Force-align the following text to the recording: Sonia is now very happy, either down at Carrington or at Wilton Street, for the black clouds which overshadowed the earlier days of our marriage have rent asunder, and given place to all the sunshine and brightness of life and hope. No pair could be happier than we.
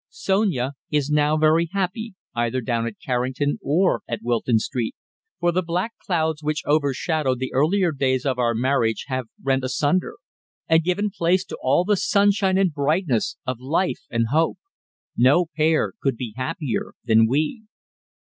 Sonia 0.09 0.73
is 0.89 1.11
now 1.11 1.37
very 1.37 1.69
happy, 1.73 2.15
either 2.33 2.59
down 2.59 2.87
at 2.87 2.99
Carrington 2.99 3.59
or 3.61 4.01
at 4.07 4.23
Wilton 4.23 4.57
Street, 4.57 4.95
for 5.39 5.51
the 5.51 5.61
black 5.61 5.93
clouds 6.03 6.41
which 6.41 6.65
overshadowed 6.65 7.37
the 7.37 7.53
earlier 7.53 7.91
days 7.91 8.25
of 8.25 8.39
our 8.39 8.55
marriage 8.55 9.05
have 9.09 9.27
rent 9.43 9.63
asunder, 9.63 10.15
and 10.67 10.81
given 10.83 11.11
place 11.15 11.45
to 11.45 11.57
all 11.61 11.83
the 11.85 11.95
sunshine 11.95 12.57
and 12.57 12.73
brightness 12.73 13.37
of 13.45 13.59
life 13.59 14.01
and 14.09 14.29
hope. 14.31 14.57
No 15.15 15.45
pair 15.55 15.93
could 16.01 16.17
be 16.17 16.33
happier 16.35 16.93
than 17.05 17.27
we. 17.27 17.65